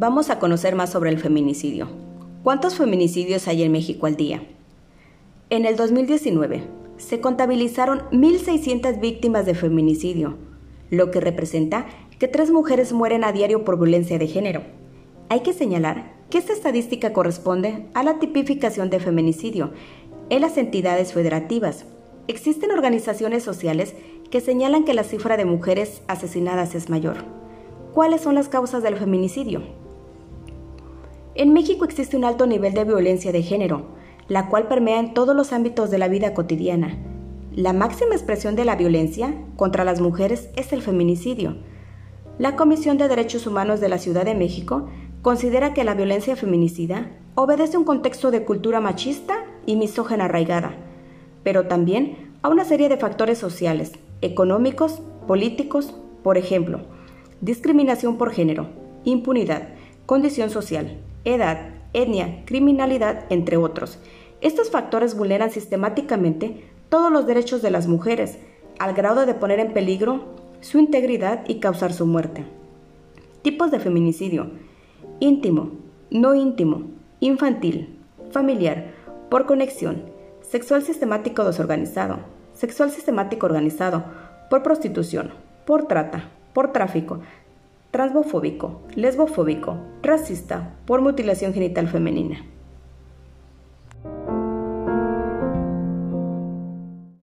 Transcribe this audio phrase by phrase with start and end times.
[0.00, 1.88] Vamos a conocer más sobre el feminicidio.
[2.44, 4.44] ¿Cuántos feminicidios hay en México al día?
[5.50, 6.62] En el 2019
[6.98, 10.36] se contabilizaron 1.600 víctimas de feminicidio,
[10.90, 11.86] lo que representa
[12.20, 14.62] que tres mujeres mueren a diario por violencia de género.
[15.30, 19.72] Hay que señalar que esta estadística corresponde a la tipificación de feminicidio
[20.30, 21.86] en las entidades federativas.
[22.28, 23.96] Existen organizaciones sociales
[24.30, 27.16] que señalan que la cifra de mujeres asesinadas es mayor.
[27.94, 29.77] ¿Cuáles son las causas del feminicidio?
[31.38, 33.86] En México existe un alto nivel de violencia de género,
[34.26, 36.98] la cual permea en todos los ámbitos de la vida cotidiana.
[37.54, 41.58] La máxima expresión de la violencia contra las mujeres es el feminicidio.
[42.40, 44.88] La Comisión de Derechos Humanos de la Ciudad de México
[45.22, 50.74] considera que la violencia feminicida obedece a un contexto de cultura machista y misógena arraigada,
[51.44, 56.80] pero también a una serie de factores sociales, económicos, políticos, por ejemplo,
[57.40, 58.70] discriminación por género,
[59.04, 59.68] impunidad,
[60.04, 63.98] condición social, edad, etnia, criminalidad, entre otros.
[64.40, 68.38] Estos factores vulneran sistemáticamente todos los derechos de las mujeres,
[68.78, 70.24] al grado de poner en peligro
[70.60, 72.44] su integridad y causar su muerte.
[73.42, 74.50] Tipos de feminicidio.
[75.20, 75.72] Íntimo,
[76.10, 76.82] no íntimo,
[77.20, 77.98] infantil,
[78.30, 78.92] familiar,
[79.30, 80.02] por conexión,
[80.42, 82.18] sexual sistemático desorganizado,
[82.54, 84.04] sexual sistemático organizado,
[84.48, 85.32] por prostitución,
[85.66, 87.20] por trata, por tráfico,
[87.90, 92.44] transbofóbico, lesbofóbico, racista, por mutilación genital femenina.